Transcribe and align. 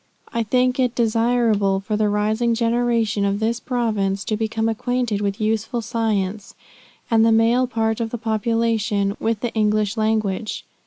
I 0.33 0.41
think 0.41 0.79
it 0.79 0.95
desirable 0.95 1.79
for 1.79 1.95
the 1.95 2.09
rising 2.09 2.55
generation 2.55 3.23
of 3.23 3.39
this 3.39 3.59
Province, 3.59 4.23
to 4.25 4.35
become 4.35 4.67
acquainted 4.67 5.21
with 5.21 5.39
useful 5.39 5.83
science; 5.83 6.55
and 7.11 7.23
the 7.23 7.31
male 7.31 7.67
part 7.67 7.99
of 7.99 8.09
the 8.09 8.17
population, 8.17 9.15
with 9.19 9.41
the 9.41 9.53
English 9.53 9.97
language. 9.97 10.65